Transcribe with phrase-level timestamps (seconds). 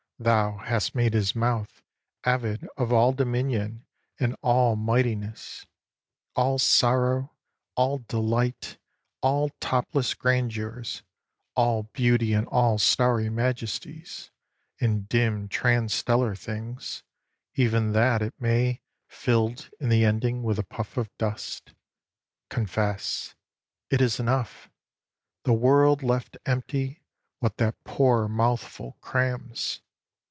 [0.23, 1.81] Thou hast made his mouth
[2.23, 3.87] Avid of all dominion
[4.19, 5.65] and all mightiness,
[6.35, 7.33] All sorrow,
[7.73, 8.77] all delight,
[9.21, 11.01] all topless grandeurs,
[11.55, 14.29] All beauty, and all starry majesties,
[14.79, 17.01] And dim transtellar things;
[17.55, 21.73] even that it may, Filled in the ending with a puff of dust,
[22.47, 23.33] Confess
[23.89, 24.69] "It is enough."
[25.45, 27.01] The world left empty
[27.39, 29.81] What that poor mouthful crams.